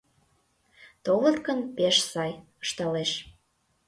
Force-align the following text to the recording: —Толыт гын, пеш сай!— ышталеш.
—Толыт 1.03 1.37
гын, 1.47 1.59
пеш 1.75 1.95
сай!— 2.11 2.31
ышталеш. 2.63 3.11